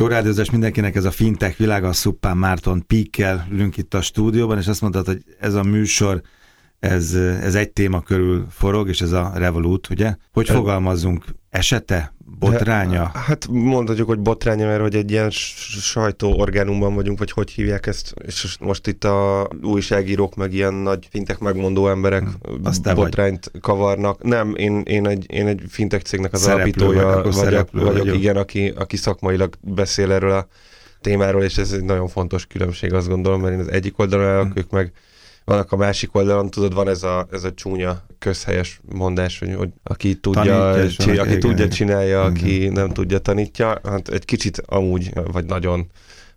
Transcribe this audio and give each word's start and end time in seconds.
Jó 0.00 0.06
rádiózás 0.06 0.50
mindenkinek, 0.50 0.94
ez 0.94 1.04
a 1.04 1.10
fintech 1.10 1.58
világa, 1.58 1.88
a 1.88 1.92
Szuppán 1.92 2.36
Márton 2.36 2.86
Píkkel 2.86 3.46
ülünk 3.50 3.76
itt 3.76 3.94
a 3.94 4.00
stúdióban, 4.00 4.58
és 4.58 4.66
azt 4.66 4.80
mondtad, 4.80 5.06
hogy 5.06 5.24
ez 5.38 5.54
a 5.54 5.62
műsor, 5.62 6.22
ez, 6.78 7.14
ez 7.42 7.54
egy 7.54 7.70
téma 7.70 8.00
körül 8.00 8.46
forog, 8.50 8.88
és 8.88 9.00
ez 9.00 9.12
a 9.12 9.32
Revolut, 9.34 9.90
ugye? 9.90 10.14
Hogy 10.32 10.48
fogalmazzunk? 10.48 11.24
Esete? 11.50 12.14
Botránya? 12.38 13.10
Hát 13.14 13.46
mondhatjuk, 13.50 14.08
hogy 14.08 14.18
botránya, 14.18 14.66
mert 14.66 14.80
hogy 14.80 14.94
egy 14.94 15.10
ilyen 15.10 15.30
sajtóorgánumban 15.30 16.94
vagyunk, 16.94 17.18
vagy 17.18 17.30
hogy 17.30 17.50
hívják 17.50 17.86
ezt, 17.86 18.14
és 18.26 18.56
most 18.60 18.86
itt 18.86 19.04
a 19.04 19.48
újságírók, 19.62 20.34
meg 20.34 20.52
ilyen 20.52 20.74
nagy 20.74 21.06
fintek 21.10 21.38
megmondó 21.38 21.88
emberek 21.88 22.22
hmm. 22.22 22.60
Aztán 22.64 22.94
botrányt 22.94 23.48
vagy. 23.52 23.60
kavarnak. 23.60 24.22
Nem, 24.22 24.54
én, 24.56 24.80
én, 24.80 25.06
egy, 25.06 25.24
én 25.32 25.46
egy 25.46 25.62
fintek 25.68 26.02
cégnek 26.02 26.32
az 26.32 26.40
szereplő 26.40 26.62
alapítója 26.62 27.22
vagy, 27.22 27.34
vagyok, 27.34 27.70
vagyok, 27.70 27.92
vagyok 27.92 28.16
igen, 28.16 28.36
aki, 28.36 28.72
aki 28.76 28.96
szakmailag 28.96 29.54
beszél 29.60 30.12
erről 30.12 30.32
a 30.32 30.46
témáról, 31.00 31.42
és 31.42 31.58
ez 31.58 31.72
egy 31.72 31.84
nagyon 31.84 32.08
fontos 32.08 32.46
különbség, 32.46 32.92
azt 32.92 33.08
gondolom, 33.08 33.40
mert 33.40 33.54
én 33.54 33.60
az 33.60 33.70
egyik 33.70 33.98
oldalon 33.98 34.26
állok, 34.26 34.44
hmm. 34.44 34.56
ők 34.56 34.70
meg 34.70 34.92
vannak 35.46 35.72
a 35.72 35.76
másik 35.76 36.14
oldalon, 36.14 36.50
tudod, 36.50 36.74
van 36.74 36.88
ez 36.88 37.02
a, 37.02 37.26
ez 37.30 37.44
a 37.44 37.54
csúnya 37.54 38.06
közhelyes 38.18 38.80
mondás, 38.94 39.38
hogy, 39.38 39.54
hogy 39.54 39.68
aki 39.82 40.14
tudja, 40.14 40.72
Tanítja, 40.72 41.04
csi, 41.04 41.18
aki 41.18 41.28
igen. 41.28 41.40
tudja 41.40 41.68
csinálja, 41.68 42.20
igen. 42.20 42.30
aki 42.30 42.68
nem 42.68 42.88
tudja 42.88 43.18
tanítja. 43.18 43.80
Hát 43.84 44.08
egy 44.08 44.24
kicsit 44.24 44.62
amúgy, 44.66 45.10
vagy 45.32 45.44
nagyon 45.44 45.86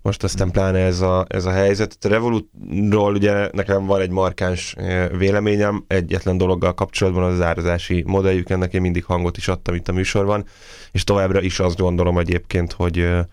most 0.01 0.23
aztán 0.23 0.51
pláne 0.51 0.79
ez 0.79 1.01
a, 1.01 1.25
ez 1.29 1.45
a 1.45 1.51
helyzet. 1.51 1.97
A 2.01 2.07
Revolutról 2.07 3.13
ugye 3.13 3.49
nekem 3.51 3.85
van 3.85 4.01
egy 4.01 4.09
markáns 4.09 4.73
eh, 4.77 5.09
véleményem, 5.09 5.83
egyetlen 5.87 6.37
dologgal 6.37 6.73
kapcsolatban 6.73 7.23
az 7.23 7.41
árazási 7.41 8.03
modelljük, 8.07 8.49
ennek 8.49 8.73
én 8.73 8.81
mindig 8.81 9.05
hangot 9.05 9.37
is 9.37 9.47
adtam 9.47 9.75
itt 9.75 9.87
a 9.87 9.93
műsorban, 9.93 10.45
és 10.91 11.03
továbbra 11.03 11.41
is 11.41 11.59
azt 11.59 11.77
gondolom 11.77 12.17
egyébként, 12.17 12.71
hogy, 12.71 12.99
eh, 12.99 13.25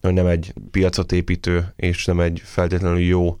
hogy 0.00 0.12
nem 0.12 0.26
egy 0.26 0.52
piacot 0.70 1.12
építő, 1.12 1.72
és 1.76 2.04
nem 2.04 2.20
egy 2.20 2.42
feltétlenül 2.44 3.00
jó 3.00 3.38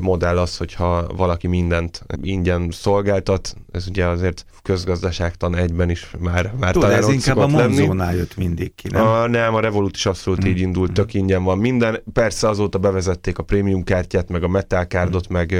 modell 0.00 0.38
az, 0.38 0.56
hogyha 0.56 1.06
valaki 1.16 1.46
mindent 1.46 2.04
ingyen 2.22 2.68
szolgáltat, 2.70 3.56
ez 3.72 3.86
ugye 3.88 4.06
azért 4.06 4.44
közgazdaságtan 4.62 5.56
egyben 5.56 5.90
is 5.90 6.10
már, 6.18 6.52
már 6.58 6.72
Tudod, 6.72 6.88
talán 6.88 7.04
ez 7.04 7.12
inkább 7.12 7.36
a 7.36 7.46
Monzónál 7.46 8.14
jött 8.14 8.36
mindig 8.36 8.74
ki, 8.74 8.88
nem? 8.88 9.06
A, 9.06 9.26
nem, 9.26 9.54
a 9.54 9.60
Revolut 9.60 9.96
is 9.96 10.06
abszolút 10.06 10.44
mm. 10.44 10.48
így 10.48 10.60
indult, 10.60 10.92
tök 10.92 11.14
ingyen 11.14 11.44
van 11.44 11.58
minden. 11.58 12.02
Persze 12.12 12.48
azóta 12.48 12.78
bevezették 12.78 13.38
a 13.38 13.42
prémium 13.42 13.84
kártyát, 13.84 14.28
meg 14.28 14.42
a 14.42 14.48
metal 14.48 14.84
cardot, 14.84 15.32
mm. 15.32 15.34
meg, 15.34 15.54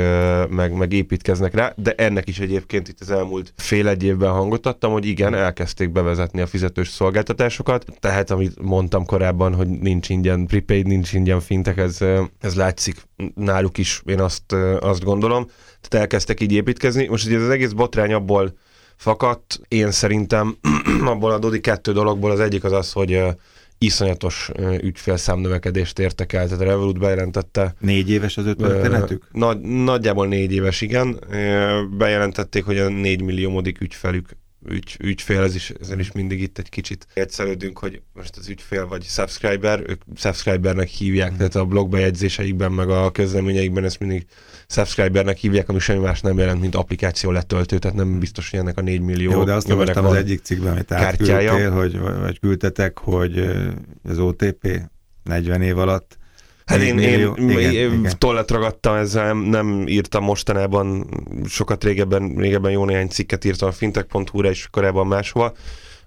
meg, 0.50 0.72
meg 0.72 0.92
építkeznek 0.92 1.54
rá, 1.54 1.72
de 1.76 1.92
ennek 1.92 2.28
is 2.28 2.38
egyébként 2.38 2.88
itt 2.88 3.00
az 3.00 3.10
elmúlt 3.10 3.52
fél 3.56 3.88
egy 3.88 4.02
évben 4.02 4.30
hangot 4.30 4.66
adtam, 4.66 4.92
hogy 4.92 5.06
igen, 5.06 5.34
elkezdték 5.34 5.90
bevezetni 5.90 6.40
a 6.40 6.46
fizetős 6.46 6.88
szolgáltatásokat, 6.88 7.84
tehát 8.00 8.30
amit 8.30 8.62
mondtam 8.62 9.04
korábban, 9.04 9.54
hogy 9.54 9.68
nincs 9.68 10.08
ingyen 10.08 10.46
prepaid, 10.46 10.86
nincs 10.86 11.12
ingyen 11.12 11.40
fintek, 11.40 11.76
ez, 11.76 11.98
ez 12.40 12.54
látszik 12.54 13.07
náluk 13.34 13.78
is, 13.78 14.02
én 14.06 14.20
azt, 14.20 14.52
azt 14.80 15.04
gondolom. 15.04 15.44
Tehát 15.80 16.06
elkezdtek 16.06 16.40
így 16.40 16.52
építkezni. 16.52 17.06
Most 17.06 17.26
ugye 17.26 17.36
ez 17.36 17.42
az 17.42 17.50
egész 17.50 17.72
botrány 17.72 18.12
abból 18.12 18.56
fakadt. 18.96 19.60
Én 19.68 19.90
szerintem 19.90 20.56
abból 21.04 21.30
adódik 21.30 21.62
kettő 21.62 21.92
dologból. 21.92 22.30
Az 22.30 22.40
egyik 22.40 22.64
az 22.64 22.72
az, 22.72 22.92
hogy 22.92 23.22
iszonyatos 23.78 24.50
ügyfélszám 24.80 25.38
növekedést 25.38 25.98
értek 25.98 26.32
el, 26.32 26.44
tehát 26.44 26.60
a 26.60 26.64
Revolut 26.64 26.98
bejelentette. 26.98 27.74
Négy 27.78 28.10
éves 28.10 28.36
az 28.36 28.46
ő 28.46 28.54
történetük? 28.54 29.28
Nagy, 29.32 29.60
nagyjából 29.60 30.26
négy 30.26 30.52
éves, 30.52 30.80
igen. 30.80 31.20
Bejelentették, 31.90 32.64
hogy 32.64 32.78
a 32.78 32.88
négy 32.88 33.22
milliómodik 33.22 33.80
ügyfelük 33.80 34.28
ügy, 34.66 34.96
ügyfél, 35.00 35.42
ez 35.42 35.54
is, 35.54 35.72
ezen 35.80 35.98
is 35.98 36.12
mindig 36.12 36.40
itt 36.40 36.58
egy 36.58 36.68
kicsit 36.68 37.06
egyszerűdünk, 37.14 37.78
hogy 37.78 38.02
most 38.12 38.36
az 38.36 38.48
ügyfél 38.48 38.86
vagy 38.86 39.02
subscriber, 39.02 39.82
ők 39.86 40.02
subscribernek 40.16 40.88
hívják, 40.88 41.32
mm. 41.32 41.36
tehát 41.36 41.54
a 41.54 41.64
blogbejegyzéseikben, 41.64 42.72
meg 42.72 42.88
a 42.88 43.10
közleményeikben 43.10 43.84
ezt 43.84 43.98
mindig 43.98 44.26
subscribernek 44.66 45.36
hívják, 45.36 45.68
ami 45.68 45.78
semmi 45.78 46.02
más 46.02 46.20
nem 46.20 46.38
jelent, 46.38 46.60
mint 46.60 46.74
applikáció 46.74 47.30
letöltő, 47.30 47.78
tehát 47.78 47.96
nem 47.96 48.18
biztos, 48.18 48.50
hogy 48.50 48.58
ennek 48.58 48.78
a 48.78 48.80
4 48.80 49.00
millió 49.00 49.30
Jó, 49.30 49.44
de 49.44 49.52
azt 49.52 49.70
olvastam 49.70 50.04
az 50.04 50.14
egyik 50.14 50.42
cikkben, 50.42 50.72
amit 50.72 50.92
átküldtél, 50.92 51.70
hogy, 51.70 51.98
vagy 51.98 52.38
küldtetek, 52.40 52.98
hogy 52.98 53.50
az 54.04 54.18
OTP 54.18 54.80
40 55.24 55.62
év 55.62 55.78
alatt 55.78 56.17
Hát 56.68 56.80
én, 56.80 56.98
én, 56.98 57.34
igen, 57.36 57.72
én 57.72 58.08
tollat 58.18 58.50
ragadtam 58.50 58.94
ezzel, 58.94 59.24
nem, 59.26 59.38
nem 59.38 59.84
írtam 59.86 60.24
mostanában, 60.24 61.06
sokat 61.46 61.84
régebben, 61.84 62.34
régebben 62.36 62.70
jó 62.70 62.84
néhány 62.84 63.08
cikket 63.08 63.44
írtam 63.44 63.68
a 63.68 63.72
fintech.hu-ra 63.72 64.48
és 64.48 64.68
korábban 64.70 65.06
máshova. 65.06 65.52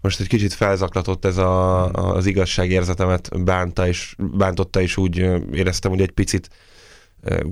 Most 0.02 0.20
egy 0.20 0.28
kicsit 0.28 0.54
felzaklatott 0.54 1.26
ez 1.26 1.38
a, 1.38 1.86
az 1.92 2.26
igazságérzetemet 2.26 3.44
bánta, 3.44 3.88
és 3.88 4.16
bántotta, 4.18 4.82
és 4.82 4.98
úgy 4.98 5.18
éreztem, 5.54 5.92
hogy 5.92 6.02
egy 6.02 6.12
picit 6.12 6.50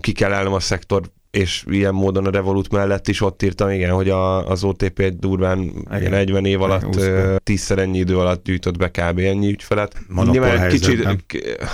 ki 0.01 0.11
kell 0.11 0.33
állnom 0.33 0.53
a 0.53 0.59
szektor 0.59 1.01
és 1.31 1.63
ilyen 1.67 1.93
módon 1.93 2.25
a 2.25 2.29
Revolut 2.29 2.71
mellett 2.71 3.07
is 3.07 3.21
ott 3.21 3.43
írtam, 3.43 3.69
igen, 3.69 3.91
hogy 3.91 4.09
a, 4.09 4.47
az 4.47 4.63
OTP 4.63 4.99
egy 4.99 5.17
durván 5.17 5.59
igen. 5.97 6.09
40 6.09 6.45
év 6.45 6.61
alatt, 6.61 6.95
igen, 6.95 7.39
tízszer 7.43 7.79
ennyi 7.79 7.97
idő 7.97 8.17
alatt 8.17 8.43
gyűjtött 8.43 8.77
be 8.77 8.89
kb. 8.89 9.19
ennyi 9.19 9.51
ügyfelet. 9.51 9.95
Nyilván 10.23 10.59
egy 10.59 10.71
kicsit, 10.71 11.25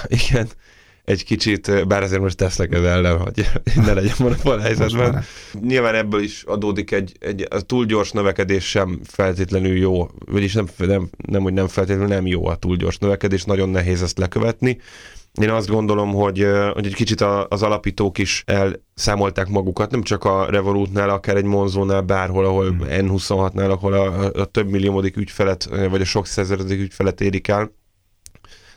igen, 0.08 0.48
egy 1.06 1.24
kicsit, 1.24 1.88
bár 1.88 2.04
azért 2.04 2.22
most 2.22 2.38
tesznek 2.38 2.74
ez 2.74 2.84
ellen, 2.84 3.18
hogy 3.18 3.50
ne 3.86 3.94
legyen 3.94 4.16
monopól 4.20 4.58
helyzetben. 4.58 5.24
Nyilván 5.62 5.96
ebből 5.96 6.22
is 6.22 6.44
adódik 6.44 6.92
egy, 6.92 7.16
egy 7.20 7.48
a 7.50 7.62
túl 7.62 7.86
gyors 7.86 8.12
növekedés 8.12 8.70
sem 8.70 9.00
feltétlenül 9.04 9.78
jó, 9.78 10.08
vagyis 10.26 10.54
nem, 10.54 10.68
nem, 10.78 11.10
nem, 11.28 11.42
hogy 11.42 11.54
nem 11.54 11.68
feltétlenül 11.68 12.14
nem 12.14 12.28
jó 12.28 12.48
a 12.48 12.56
túl 12.56 12.76
gyors 12.76 12.98
növekedés, 12.98 13.44
nagyon 13.44 13.70
nehéz 13.70 14.02
ezt 14.02 14.18
lekövetni. 14.18 14.78
Én 15.42 15.50
azt 15.50 15.70
gondolom, 15.70 16.14
hogy, 16.14 16.48
hogy 16.74 16.86
egy 16.86 16.94
kicsit 16.94 17.22
az 17.50 17.64
alapítók 17.64 18.18
is 18.18 18.44
elszámolták 18.46 19.48
magukat, 19.48 19.92
nem 19.92 20.02
csak 20.02 20.24
a 20.24 20.46
Revolutnál, 20.50 21.10
akár 21.10 21.36
egy 21.36 21.44
Monzónál, 21.44 22.02
bárhol, 22.02 22.46
ahol 22.46 22.68
hmm. 22.68 22.86
N26-nál, 22.90 23.70
ahol 23.70 23.94
a, 23.94 24.32
a 24.42 24.46
több 24.46 24.70
milliómodik 24.70 25.18
ügyfelet, 25.18 25.70
vagy 25.90 26.02
a 26.02 26.06
sok 26.06 26.26
századik 26.26 26.80
ügyfelet 26.80 27.22
érik 27.22 27.48
el, 27.48 27.72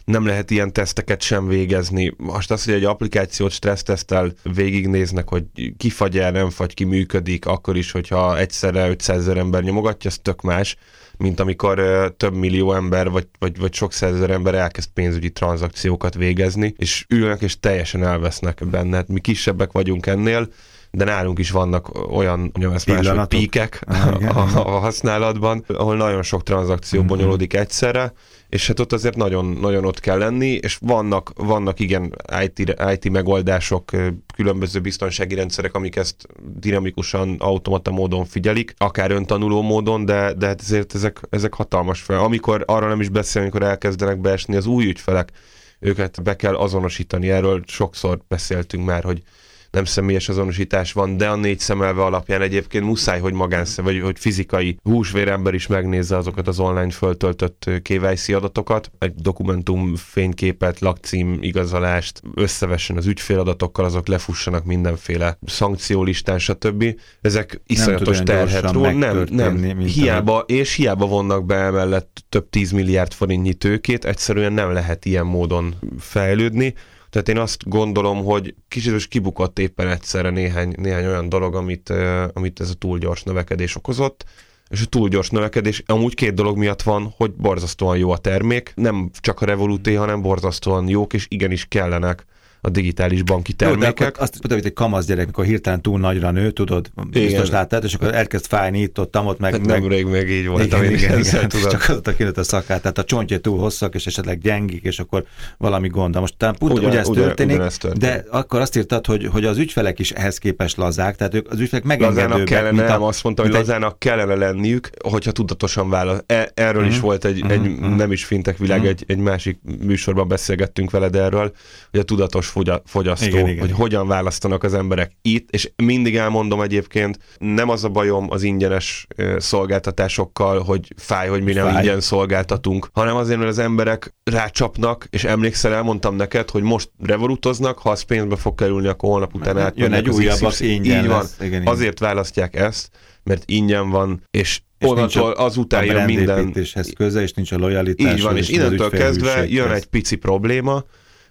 nem 0.08 0.26
lehet 0.26 0.50
ilyen 0.50 0.72
teszteket 0.72 1.22
sem 1.22 1.46
végezni. 1.46 2.14
Most 2.16 2.50
az, 2.50 2.64
hogy 2.64 2.74
egy 2.74 2.84
applikációt 2.84 3.50
stressztesztel 3.50 4.32
végignéznek, 4.42 5.28
hogy 5.28 5.44
ki 5.76 5.90
fagy 5.90 6.18
el, 6.18 6.30
nem 6.30 6.50
fagy, 6.50 6.74
ki 6.74 6.84
működik, 6.84 7.46
akkor 7.46 7.76
is, 7.76 7.90
hogyha 7.90 8.38
egyszerre 8.38 8.88
500 8.88 9.18
ezer 9.18 9.36
ember 9.36 9.62
nyomogatja, 9.62 10.10
az 10.10 10.18
tök 10.22 10.42
más, 10.42 10.76
mint 11.16 11.40
amikor 11.40 11.80
több 12.16 12.34
millió 12.34 12.72
ember, 12.72 13.10
vagy, 13.10 13.26
vagy, 13.38 13.58
vagy 13.58 13.74
sok 13.74 13.92
százezer 13.92 14.30
ember 14.30 14.54
elkezd 14.54 14.88
pénzügyi 14.94 15.30
tranzakciókat 15.30 16.14
végezni, 16.14 16.74
és 16.76 17.04
ülnek 17.08 17.42
és 17.42 17.60
teljesen 17.60 18.04
elvesznek 18.04 18.68
benne. 18.70 18.96
Hát 18.96 19.08
mi 19.08 19.20
kisebbek 19.20 19.72
vagyunk 19.72 20.06
ennél, 20.06 20.48
de 20.90 21.04
nálunk 21.04 21.38
is 21.38 21.50
vannak 21.50 22.12
olyan, 22.16 22.38
mondjam 22.38 22.72
ezt 22.72 23.28
píkek 23.28 23.84
ah, 23.86 24.36
a, 24.36 24.76
a 24.76 24.78
használatban, 24.78 25.64
ahol 25.66 25.96
nagyon 25.96 26.22
sok 26.22 26.42
tranzakció 26.42 26.98
mm-hmm. 26.98 27.08
bonyolódik 27.08 27.54
egyszerre, 27.54 28.12
és 28.48 28.66
hát 28.66 28.80
ott 28.80 28.92
azért 28.92 29.16
nagyon, 29.16 29.46
nagyon 29.46 29.84
ott 29.84 30.00
kell 30.00 30.18
lenni, 30.18 30.46
és 30.46 30.78
vannak, 30.80 31.32
vannak 31.36 31.80
igen 31.80 32.14
IT, 32.42 32.74
IT 32.92 33.10
megoldások, 33.10 33.90
különböző 34.34 34.80
biztonsági 34.80 35.34
rendszerek, 35.34 35.74
amik 35.74 35.96
ezt 35.96 36.26
dinamikusan, 36.60 37.36
automata 37.38 37.90
módon 37.90 38.24
figyelik, 38.24 38.74
akár 38.78 39.10
öntanuló 39.10 39.62
módon, 39.62 40.04
de, 40.04 40.32
de 40.32 40.46
hát 40.46 40.60
ezért 40.60 40.94
ezek, 40.94 41.20
ezek 41.30 41.54
hatalmas 41.54 42.00
fel. 42.00 42.18
Amikor 42.18 42.62
arra 42.66 42.88
nem 42.88 43.00
is 43.00 43.08
beszélni, 43.08 43.48
amikor 43.48 43.68
elkezdenek 43.68 44.20
beesni 44.20 44.56
az 44.56 44.66
új 44.66 44.84
ügyfelek, 44.84 45.32
őket 45.80 46.22
be 46.22 46.36
kell 46.36 46.54
azonosítani, 46.54 47.30
erről 47.30 47.62
sokszor 47.66 48.18
beszéltünk 48.28 48.84
már, 48.84 49.04
hogy 49.04 49.22
nem 49.70 49.84
személyes 49.84 50.28
azonosítás 50.28 50.92
van, 50.92 51.16
de 51.16 51.28
a 51.28 51.36
négy 51.36 51.58
szemelve 51.58 52.02
alapján 52.02 52.42
egyébként 52.42 52.84
muszáj, 52.84 53.20
hogy 53.20 53.32
magánszem, 53.32 53.84
vagy 53.84 54.00
hogy 54.00 54.18
fizikai 54.18 54.78
húsvérember 54.82 55.54
is 55.54 55.66
megnézze 55.66 56.16
azokat 56.16 56.48
az 56.48 56.60
online 56.60 56.90
föltöltött 56.90 57.70
KYC 57.82 58.28
adatokat, 58.28 58.90
egy 58.98 59.14
dokumentum 59.14 59.96
fényképet, 59.96 60.80
lakcím 60.80 61.38
igazolást, 61.40 62.22
összevessen 62.34 62.96
az 62.96 63.06
ügyféladatokkal, 63.06 63.84
azok 63.84 64.08
lefussanak 64.08 64.64
mindenféle 64.64 65.38
szankciólistán, 65.46 66.38
stb. 66.38 66.84
Ezek 67.20 67.60
iszonyatos 67.66 68.18
terhet 68.18 68.70
ról, 68.70 68.92
nem, 68.92 69.26
nem, 69.30 69.78
hiába, 69.78 70.44
és 70.46 70.74
hiába 70.74 71.06
vonnak 71.06 71.44
be 71.44 71.54
emellett 71.54 72.24
több 72.28 72.50
10 72.50 72.70
milliárd 72.70 73.12
forintnyi 73.12 73.54
tőkét, 73.54 74.04
egyszerűen 74.04 74.52
nem 74.52 74.72
lehet 74.72 75.04
ilyen 75.04 75.26
módon 75.26 75.74
fejlődni. 75.98 76.74
Tehát 77.10 77.28
én 77.28 77.38
azt 77.38 77.68
gondolom, 77.68 78.24
hogy 78.24 78.54
kicsit 78.68 78.94
is 78.94 79.08
kibukott 79.08 79.58
éppen 79.58 79.88
egyszerre 79.88 80.30
néhány, 80.30 80.74
néhány 80.76 81.06
olyan 81.06 81.28
dolog, 81.28 81.54
amit, 81.54 81.92
amit 82.32 82.60
ez 82.60 82.70
a 82.70 82.74
túl 82.74 82.98
gyors 82.98 83.22
növekedés 83.22 83.76
okozott, 83.76 84.24
és 84.68 84.82
a 84.82 84.86
túl 84.86 85.08
gyors 85.08 85.30
növekedés 85.30 85.82
amúgy 85.86 86.14
két 86.14 86.34
dolog 86.34 86.56
miatt 86.56 86.82
van, 86.82 87.14
hogy 87.16 87.32
borzasztóan 87.32 87.96
jó 87.96 88.10
a 88.10 88.18
termék, 88.18 88.72
nem 88.74 89.10
csak 89.20 89.40
a 89.40 89.44
Revoluté, 89.44 89.94
hanem 89.94 90.22
borzasztóan 90.22 90.88
jók, 90.88 91.12
és 91.12 91.26
igenis 91.28 91.64
kellenek 91.68 92.24
a 92.60 92.68
digitális 92.68 93.22
banki 93.22 93.52
termékek. 93.52 94.00
Jó, 94.00 94.06
de 94.06 94.12
azt 94.12 94.32
mondtam, 94.32 94.58
hogy 94.58 94.66
egy 94.66 94.72
kamasz 94.72 95.06
gyerek, 95.06 95.26
mikor 95.26 95.44
hirtelen 95.44 95.82
túl 95.82 95.98
nagyra 95.98 96.30
nő, 96.30 96.50
tudod, 96.50 96.90
igen. 97.10 97.26
biztos 97.26 97.50
láttad, 97.50 97.84
és 97.84 97.94
akkor 97.94 98.14
elkezd 98.14 98.46
fájni 98.46 98.80
itt, 98.80 99.00
ott, 99.00 99.18
ott 99.18 99.38
meg. 99.38 99.52
Hát 99.52 99.66
meg... 99.66 99.80
Nemrég 99.80 100.06
még 100.06 100.30
így 100.30 100.46
volt, 100.46 100.64
igen, 100.64 100.84
igen, 100.84 100.96
igen, 100.96 101.18
igen, 101.18 101.48
tudod. 101.48 101.70
Csak 101.70 101.88
az 101.88 102.00
a 102.04 102.16
kinőtt 102.16 102.38
a 102.38 102.42
szakát, 102.42 102.80
tehát 102.80 102.98
a 102.98 103.04
csontja 103.04 103.38
túl 103.38 103.58
hosszak, 103.58 103.94
és 103.94 104.06
esetleg 104.06 104.38
gyengik, 104.38 104.84
és 104.84 104.98
akkor 104.98 105.24
valami 105.58 105.88
gond. 105.88 106.14
De 106.14 106.20
most 106.20 106.34
talán 106.36 106.56
pont 106.58 106.72
ugye, 106.72 106.86
ugye 106.86 106.98
ez 106.98 107.06
történik, 107.06 107.56
ugyan 107.56 107.68
történik, 107.68 107.98
de 107.98 108.24
akkor 108.30 108.60
azt 108.60 108.76
írtad, 108.76 109.06
hogy, 109.06 109.26
hogy 109.26 109.44
az 109.44 109.58
ügyfelek 109.58 109.98
is 109.98 110.10
ehhez 110.10 110.38
képest 110.38 110.76
lazák, 110.76 111.16
tehát 111.16 111.34
ők, 111.34 111.50
az 111.50 111.60
ügyfelek 111.60 111.84
megengedőbbek. 111.84 112.28
Lazának 112.28 112.48
kellene, 112.48 112.88
nem, 112.88 113.02
azt 113.02 113.22
mondtam, 113.24 113.46
hogy 113.46 113.54
lazának 113.54 113.98
kellene 113.98 114.34
lenniük, 114.34 114.90
hogyha 115.04 115.32
tudatosan 115.32 115.90
válasz. 115.90 116.22
E, 116.26 116.50
erről 116.54 116.74
uh-huh. 116.74 116.88
is 116.88 116.96
mhm. 116.96 117.04
volt 117.04 117.24
egy, 117.24 117.44
egy 117.48 117.66
uh-huh. 117.66 117.96
nem 117.96 118.12
is 118.12 118.24
fintek 118.24 118.58
világ, 118.58 118.78
uh-huh. 118.78 118.92
egy, 118.92 119.04
egy 119.06 119.18
másik 119.18 119.58
műsorban 119.80 120.28
beszélgettünk 120.28 120.90
veled 120.90 121.16
erről, 121.16 121.52
hogy 121.90 122.00
a 122.00 122.02
tudatos 122.02 122.47
fogyasztó, 122.84 123.26
igen, 123.26 123.38
igen, 123.38 123.58
hogy 123.58 123.68
igen. 123.68 123.80
hogyan 123.80 124.08
választanak 124.08 124.62
az 124.64 124.74
emberek 124.74 125.12
itt, 125.22 125.50
és 125.50 125.70
mindig 125.76 126.16
elmondom 126.16 126.60
egyébként, 126.60 127.18
nem 127.38 127.68
az 127.68 127.84
a 127.84 127.88
bajom 127.88 128.26
az 128.30 128.42
ingyenes 128.42 129.06
szolgáltatásokkal, 129.36 130.62
hogy 130.62 130.92
fáj, 130.96 131.28
hogy 131.28 131.42
mi 131.42 131.52
nem 131.52 131.66
fáj. 131.66 131.82
ingyen 131.82 132.00
szolgáltatunk, 132.00 132.88
hanem 132.92 133.16
azért, 133.16 133.38
mert 133.38 133.50
az 133.50 133.58
emberek 133.58 134.14
rácsapnak, 134.24 135.06
és 135.10 135.24
emlékszel, 135.24 135.74
elmondtam 135.74 136.16
neked, 136.16 136.50
hogy 136.50 136.62
most 136.62 136.90
revolutoznak, 137.02 137.78
ha 137.78 137.90
az 137.90 138.02
pénzbe 138.02 138.36
fog 138.36 138.54
kerülni, 138.54 138.86
akkor 138.86 139.10
holnap 139.10 139.34
után 139.34 139.58
át. 139.58 139.78
Jön 139.78 139.92
egy 139.92 140.08
újabb, 140.08 140.42
az 140.42 140.60
ingyen 140.60 141.02
Így 141.02 141.08
van. 141.08 141.18
Lesz. 141.18 141.36
Igen, 141.40 141.60
igen. 141.60 141.72
Azért 141.72 141.98
választják 141.98 142.56
ezt, 142.56 142.90
mert 143.22 143.42
ingyen 143.46 143.90
van, 143.90 144.22
és 144.30 144.60
és 144.78 144.88
onnantól 144.88 145.30
azután 145.30 145.84
jön 145.84 146.04
minden... 146.04 146.54
köze, 146.96 147.22
és 147.22 147.32
nincs 147.32 147.52
a 147.52 147.56
lojalitás. 147.56 148.12
Így 148.12 148.22
van, 148.22 148.36
és, 148.36 148.48
és 148.48 148.54
innentől 148.54 148.90
kezdve 148.90 149.46
jön 149.48 149.70
egy 149.70 149.86
pici 149.86 150.16
probléma, 150.16 150.84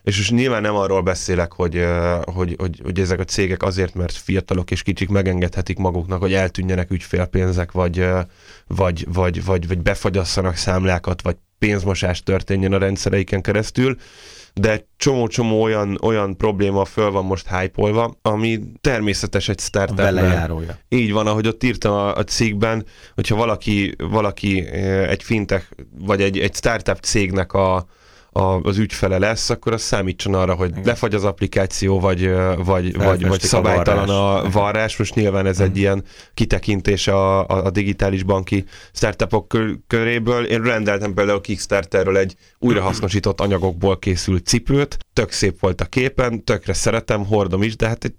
és 0.07 0.18
most 0.18 0.31
nyilván 0.31 0.62
nem 0.62 0.75
arról 0.75 1.01
beszélek, 1.01 1.54
hogy, 1.54 1.86
hogy, 2.24 2.56
hogy, 2.57 2.80
hogy 2.83 3.00
ezek 3.00 3.19
a 3.19 3.24
cégek 3.24 3.63
azért, 3.63 3.94
mert 3.94 4.12
fiatalok 4.12 4.71
és 4.71 4.83
kicsik 4.83 5.09
megengedhetik 5.09 5.77
maguknak, 5.77 6.21
hogy 6.21 6.33
eltűnjenek 6.33 6.92
ügyfélpénzek, 6.92 7.71
vagy, 7.71 8.07
vagy, 8.68 9.06
vagy, 9.13 9.45
vagy, 9.45 9.68
vagy 9.68 9.81
befagyasszanak 9.81 10.56
számlákat, 10.56 11.21
vagy 11.21 11.36
pénzmosás 11.59 12.24
történjen 12.24 12.74
a 12.74 12.77
rendszereiken 12.77 13.42
keresztül, 13.42 13.98
de 14.54 14.88
csomó-csomó 14.98 15.62
olyan, 15.62 15.98
olyan 16.01 16.38
probléma 16.38 16.86
föl 16.86 17.12
van 17.12 17.25
most 17.25 17.48
hype 17.48 18.12
ami 18.21 18.60
természetes 18.81 19.50
egy 19.50 19.60
startup. 19.60 19.95
Belejárója. 19.95 20.77
Így 20.89 21.12
van, 21.12 21.27
ahogy 21.27 21.48
ott 21.48 21.63
írtam 21.63 21.94
a, 21.94 22.15
a 22.15 22.24
cikkben, 22.24 22.86
hogyha 23.15 23.36
valaki, 23.36 23.95
valaki 23.98 24.65
egy 25.07 25.24
fintech, 25.24 25.65
vagy 26.00 26.21
egy, 26.21 26.39
egy 26.39 26.56
startup 26.56 27.00
cégnek 27.00 27.53
a, 27.53 27.88
a, 28.38 28.62
az 28.63 28.78
ügyfele 28.78 29.18
lesz, 29.18 29.50
akkor 29.50 29.74
az 29.74 29.81
számítson 29.81 30.34
arra, 30.34 30.54
hogy 30.54 30.69
Igen. 30.69 30.84
lefagy 30.86 31.16
az 31.16 31.24
applikáció, 31.24 32.00
vagy, 32.00 32.31
vagy, 32.63 32.98
vagy, 32.98 33.28
vagy 33.28 33.42
szabálytalan 33.42 34.10
a 34.10 34.13
varrás. 34.13 34.45
a 34.45 34.50
varrás. 34.60 34.98
Most 34.98 35.16
nyilván 35.16 35.45
ez 35.45 35.60
egy 35.60 35.69
mhm. 35.69 35.78
ilyen 35.78 36.04
kitekintés 36.34 37.07
a, 37.07 37.48
a, 37.48 37.66
a 37.66 37.69
digitális 37.69 38.24
banki 38.24 38.66
startupok 38.94 39.57
köréből. 39.88 40.45
Én 40.45 40.62
rendeltem 40.62 41.13
például 41.13 41.42
Kickstarterről 41.42 42.18
egy 42.18 42.36
újrahasznosított 42.60 43.42
anyagokból 43.42 44.00
készült 44.00 44.45
cipőt, 44.45 44.98
tök 45.13 45.31
szép 45.31 45.60
volt 45.60 45.81
a 45.81 45.86
képen, 45.86 46.44
tökre 46.44 46.74
szeretem, 46.74 47.25
hordom 47.25 47.63
is, 47.63 47.75
de 47.75 47.88
hát 47.88 48.04
egy 48.04 48.13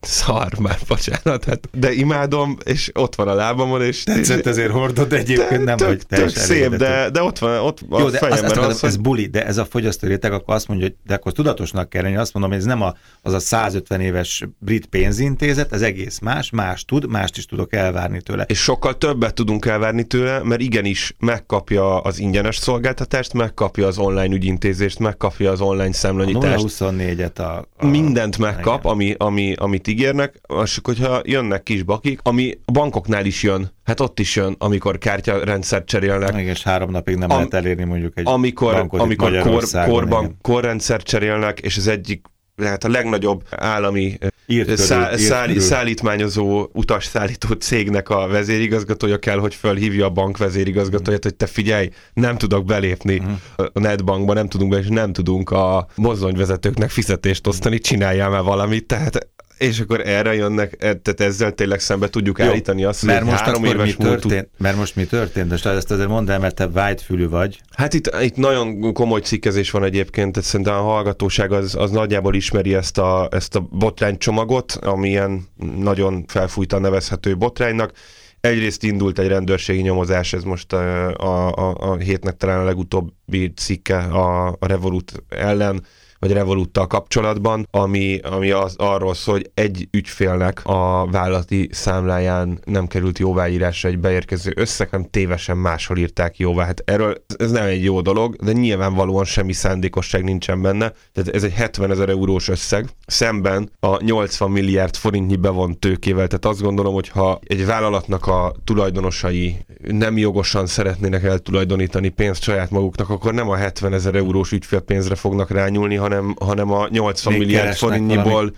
szar 0.00 0.58
már, 0.58 0.78
bocsánat, 0.88 1.44
hát, 1.44 1.68
de 1.72 1.92
imádom, 1.92 2.56
és 2.64 2.90
ott 2.94 3.14
van 3.14 3.28
a 3.28 3.34
lábamon, 3.34 3.82
és... 3.82 4.02
Tetszett 4.02 4.46
ezért 4.46 4.70
hordod, 4.70 5.12
egyébként 5.12 5.64
nem 5.64 5.76
vagy 5.76 6.06
tök 6.06 6.28
szép, 6.28 6.74
de, 6.74 7.10
de 7.10 7.22
ott 7.22 7.38
van, 7.38 7.58
ott 7.58 7.80
Jó, 7.90 7.96
a 7.96 8.10
de 8.10 8.18
fejemben 8.18 8.50
azt, 8.50 8.58
azt 8.58 8.68
az, 8.68 8.80
hogy... 8.80 8.88
ez 8.88 8.96
buli, 8.96 9.26
de 9.26 9.46
ez 9.46 9.56
a 9.56 9.64
fogyasztó 9.64 10.08
réteg, 10.08 10.32
akkor 10.32 10.54
azt 10.54 10.68
mondja, 10.68 10.86
hogy 10.86 10.96
de 11.06 11.14
akkor 11.14 11.32
tudatosnak 11.32 11.88
kell 11.88 12.02
lenni, 12.02 12.16
azt 12.16 12.32
mondom, 12.32 12.50
hogy 12.50 12.60
ez 12.60 12.66
nem 12.66 12.82
a, 12.82 12.94
az 13.22 13.32
a 13.32 13.38
150 13.38 14.00
éves 14.00 14.44
brit 14.58 14.86
pénzintézet, 14.86 15.72
ez 15.72 15.82
egész 15.82 16.18
más, 16.18 16.50
más 16.50 16.84
tud, 16.84 17.10
mást 17.10 17.36
is 17.36 17.46
tudok 17.46 17.72
elvárni 17.74 18.20
tőle. 18.22 18.44
És 18.48 18.58
sokkal 18.58 18.98
többet 18.98 19.34
tudunk 19.34 19.66
elvárni 19.66 20.04
tőle, 20.04 20.42
mert 20.42 20.60
igenis 20.60 21.14
megkapja 21.18 22.00
az 22.00 22.18
ingyenes 22.18 22.56
szolgáltatást, 22.56 23.32
megkapja 23.32 23.86
az 23.86 23.98
online 23.98 24.34
ügyintézést, 24.34 24.98
megkapja 24.98 25.50
az 25.50 25.60
online 25.60 25.92
számlanyítást. 25.92 26.80
A 26.80 26.90
024-et 26.90 27.38
a, 27.38 27.68
a... 27.76 27.86
Mindent 27.86 28.38
megkap, 28.38 28.84
ami, 28.84 29.14
ami, 29.18 29.54
amit 29.72 29.88
ígérnek, 29.88 30.40
és 30.62 30.80
hogyha 30.82 31.20
jönnek 31.24 31.62
kis 31.62 31.82
bakik, 31.82 32.20
ami 32.22 32.58
a 32.64 32.70
bankoknál 32.70 33.24
is 33.24 33.42
jön, 33.42 33.70
hát 33.84 34.00
ott 34.00 34.18
is 34.18 34.36
jön, 34.36 34.54
amikor 34.58 34.98
kártyarendszert 34.98 35.86
cserélnek. 35.86 36.32
Igen, 36.32 36.46
és 36.46 36.62
három 36.62 36.90
napig 36.90 37.16
nem 37.16 37.30
Am- 37.30 37.36
lehet 37.36 37.54
elérni 37.54 37.84
mondjuk 37.84 38.18
egy 38.18 38.26
amikor, 38.26 38.72
bankot 38.72 39.00
amikor 39.00 39.38
kor, 39.38 39.64
korban, 39.86 40.36
korrendszert 40.42 41.06
cserélnek, 41.06 41.60
és 41.60 41.76
az 41.76 41.86
egyik 41.86 42.26
lehet 42.56 42.84
a 42.84 42.88
legnagyobb 42.88 43.42
állami 43.50 44.18
írt 44.46 44.66
körül, 44.66 44.84
szá, 44.84 45.48
írt 45.48 45.60
szállítmányozó, 45.60 46.68
utasszállító 46.72 47.48
cégnek 47.54 48.08
a 48.08 48.26
vezérigazgatója 48.26 49.18
kell, 49.18 49.38
hogy 49.38 49.54
fölhívja 49.54 50.06
a 50.06 50.10
bank 50.10 50.38
vezérigazgatóját, 50.38 51.22
hogy 51.22 51.34
te 51.34 51.46
figyelj, 51.46 51.88
nem 52.12 52.36
tudok 52.36 52.64
belépni 52.64 53.18
uh-huh. 53.18 53.66
a 53.72 53.78
netbankba, 53.78 54.32
nem 54.32 54.48
tudunk 54.48 54.70
be, 54.70 54.78
és 54.78 54.86
nem 54.88 55.12
tudunk 55.12 55.50
a 55.50 55.86
mozdonyvezetőknek 55.94 56.90
fizetést 56.90 57.46
osztani, 57.46 57.78
csináljál 57.78 58.30
már 58.30 58.42
valamit, 58.42 58.86
tehát 58.86 59.28
és 59.62 59.80
akkor 59.80 60.08
erre 60.08 60.34
jönnek, 60.34 60.72
e, 60.72 60.94
tehát 60.94 61.20
ezzel 61.20 61.52
tényleg 61.52 61.80
szembe 61.80 62.08
tudjuk 62.08 62.38
Jó, 62.38 62.44
állítani 62.44 62.84
azt, 62.84 63.02
mert 63.04 63.22
hogy 63.22 63.30
most 63.30 63.44
három 63.44 63.64
éves 63.64 63.96
mi 63.96 64.04
történt, 64.04 64.32
múltul... 64.32 64.48
Mert 64.58 64.76
most 64.76 64.96
mi 64.96 65.04
történt? 65.04 65.48
De 65.48 65.70
ezt 65.70 65.90
azért 65.90 66.08
mondd 66.08 66.30
el, 66.30 66.38
mert 66.38 66.54
te 66.54 66.66
whitefülű 66.66 67.28
vagy. 67.28 67.60
Hát 67.70 67.94
itt, 67.94 68.16
itt 68.22 68.36
nagyon 68.36 68.92
komoly 68.92 69.20
cikkezés 69.20 69.70
van 69.70 69.84
egyébként, 69.84 70.32
tehát 70.32 70.48
szerintem 70.48 70.74
a 70.74 70.80
hallgatóság 70.80 71.52
az, 71.52 71.74
az 71.74 71.90
nagyjából 71.90 72.34
ismeri 72.34 72.74
ezt 72.74 72.98
a, 72.98 73.28
ezt 73.30 73.56
a 73.56 73.60
botránycsomagot, 73.70 74.72
ami 74.72 75.08
ilyen 75.08 75.46
nagyon 75.76 76.24
felfújta 76.26 76.78
nevezhető 76.78 77.36
botránynak. 77.36 77.92
Egyrészt 78.40 78.82
indult 78.82 79.18
egy 79.18 79.28
rendőrségi 79.28 79.80
nyomozás, 79.80 80.32
ez 80.32 80.42
most 80.42 80.72
a, 80.72 81.08
a, 81.10 81.52
a, 81.54 81.74
a 81.90 81.96
hétnek 81.96 82.36
talán 82.36 82.58
a 82.58 82.64
legutóbbi 82.64 83.52
cikke 83.56 83.96
a, 83.96 84.48
a 84.48 84.66
Revolut 84.66 85.12
ellen, 85.28 85.82
vagy 86.22 86.32
Revoluttal 86.32 86.86
kapcsolatban, 86.86 87.66
ami, 87.70 88.18
ami 88.18 88.50
az, 88.50 88.74
arról 88.78 89.14
szól, 89.14 89.34
hogy 89.34 89.50
egy 89.54 89.88
ügyfélnek 89.90 90.60
a 90.64 91.06
vállalati 91.10 91.68
számláján 91.72 92.58
nem 92.64 92.86
került 92.86 93.18
jóváírásra 93.18 93.88
egy 93.88 93.98
beérkező 93.98 94.52
összeg, 94.56 94.90
hanem 94.90 95.06
tévesen 95.10 95.56
máshol 95.56 95.98
írták 95.98 96.38
jóvá. 96.38 96.64
Hát 96.64 96.82
erről 96.84 97.24
ez 97.36 97.50
nem 97.50 97.64
egy 97.64 97.84
jó 97.84 98.00
dolog, 98.00 98.36
de 98.36 98.52
nyilvánvalóan 98.52 99.24
semmi 99.24 99.52
szándékosság 99.52 100.24
nincsen 100.24 100.62
benne. 100.62 100.92
Tehát 101.12 101.34
ez 101.34 101.44
egy 101.44 101.52
70 101.52 101.90
ezer 101.90 102.08
eurós 102.08 102.48
összeg, 102.48 102.88
szemben 103.06 103.70
a 103.80 104.02
80 104.02 104.50
milliárd 104.50 104.96
forintnyi 104.96 105.36
bevont 105.36 105.78
tőkével. 105.78 106.26
Tehát 106.26 106.44
azt 106.44 106.62
gondolom, 106.62 106.94
hogy 106.94 107.08
ha 107.08 107.40
egy 107.44 107.66
vállalatnak 107.66 108.26
a 108.26 108.54
tulajdonosai 108.64 109.56
nem 109.80 110.18
jogosan 110.18 110.66
szeretnének 110.66 111.22
eltulajdonítani 111.22 112.08
pénzt 112.08 112.42
saját 112.42 112.70
maguknak, 112.70 113.10
akkor 113.10 113.34
nem 113.34 113.48
a 113.48 113.56
70 113.56 113.92
ezer 113.92 114.14
eurós 114.14 114.52
ügyfélpénzre 114.52 115.14
fognak 115.14 115.50
rányúlni, 115.50 115.94
hanem 115.94 116.10
hanem, 116.12 116.34
hanem 116.40 116.72
a 116.72 116.88
80 116.90 117.32
Még 117.32 117.42
milliárd 117.42 117.76
forintnyiból 117.76 118.52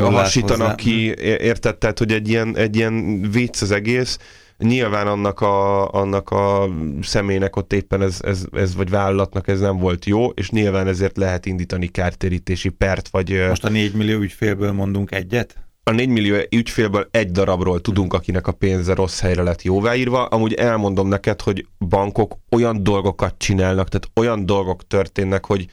hasítanak 0.00 0.76
ki, 0.76 1.14
érted? 1.20 1.76
Tehát, 1.76 1.98
hogy 1.98 2.12
egy 2.12 2.28
ilyen, 2.28 2.56
egy 2.56 2.76
ilyen 2.76 3.20
vicc 3.30 3.62
az 3.62 3.70
egész, 3.70 4.18
nyilván 4.58 5.06
annak 5.06 5.40
a, 5.40 5.88
annak 5.92 6.30
a 6.30 6.68
személynek 7.02 7.56
ott 7.56 7.72
éppen 7.72 8.02
ez, 8.02 8.18
ez, 8.20 8.44
ez, 8.52 8.74
vagy 8.74 8.90
vállalatnak 8.90 9.48
ez 9.48 9.60
nem 9.60 9.78
volt 9.78 10.04
jó, 10.04 10.28
és 10.28 10.50
nyilván 10.50 10.86
ezért 10.86 11.16
lehet 11.16 11.46
indítani 11.46 11.86
kártérítési 11.86 12.68
pert, 12.68 13.08
vagy... 13.08 13.44
Most 13.48 13.64
a 13.64 13.68
4 13.68 13.92
millió 13.92 14.18
ügyfélből 14.18 14.72
mondunk 14.72 15.12
egyet? 15.12 15.56
a 15.84 15.90
4 15.90 16.08
millió 16.08 16.36
ügyfélből 16.50 17.08
egy 17.10 17.30
darabról 17.30 17.80
tudunk, 17.80 18.14
akinek 18.14 18.46
a 18.46 18.52
pénze 18.52 18.94
rossz 18.94 19.20
helyre 19.20 19.42
lett 19.42 19.62
jóváírva. 19.62 20.24
Amúgy 20.24 20.54
elmondom 20.54 21.08
neked, 21.08 21.40
hogy 21.40 21.66
bankok 21.88 22.36
olyan 22.50 22.82
dolgokat 22.82 23.34
csinálnak, 23.38 23.88
tehát 23.88 24.10
olyan 24.14 24.46
dolgok 24.46 24.86
történnek, 24.86 25.46
hogy 25.46 25.66